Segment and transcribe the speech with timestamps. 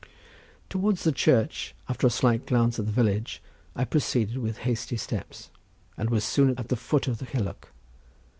[0.67, 3.39] Towards the church, after a slight glance at the village,
[3.75, 5.51] I proceeded with hasty steps,
[5.95, 7.69] and was soon at the foot of the hillock.